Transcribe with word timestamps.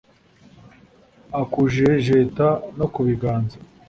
akujejeta 1.41 2.47
no 2.77 2.85
ku 2.93 2.99
biganza 3.07 3.55